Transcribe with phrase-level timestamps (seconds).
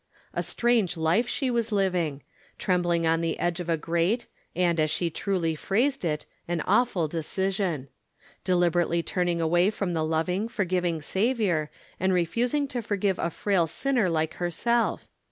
[0.33, 2.23] A strange life she was living.
[2.57, 7.07] Trembling on the edge of a great, and, as she truly plirased it, an awful
[7.07, 7.87] decision.
[8.43, 11.69] Deliberately turning away from the loving, forgiving Saviour,
[11.99, 15.07] and refusing to forgive a frail sinner lite herself.